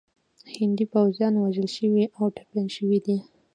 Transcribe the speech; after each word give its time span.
هندي 0.57 0.85
پوځیان 0.93 1.33
وژل 1.37 1.67
شوي 1.77 2.05
او 2.17 2.25
ټپیان 2.35 2.67
شوي 2.75 2.99
دي. 3.05 3.17